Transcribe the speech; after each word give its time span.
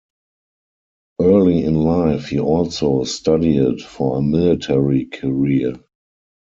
Early 1.21 1.63
in 1.63 1.75
life 1.83 2.29
he 2.29 2.39
also 2.39 3.03
studied 3.03 3.83
for 3.83 4.17
a 4.17 4.21
military 4.23 5.05
career. 5.05 5.73